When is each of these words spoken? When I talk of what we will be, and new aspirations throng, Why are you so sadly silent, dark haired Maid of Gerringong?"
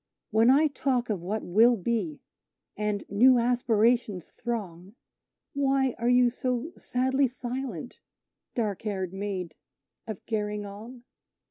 When 0.31 0.49
I 0.49 0.65
talk 0.65 1.11
of 1.11 1.21
what 1.21 1.43
we 1.43 1.47
will 1.49 1.77
be, 1.77 2.21
and 2.75 3.03
new 3.07 3.37
aspirations 3.37 4.31
throng, 4.31 4.95
Why 5.53 5.93
are 5.99 6.09
you 6.09 6.31
so 6.31 6.71
sadly 6.75 7.27
silent, 7.27 7.99
dark 8.55 8.81
haired 8.81 9.13
Maid 9.13 9.53
of 10.07 10.25
Gerringong?" 10.25 11.03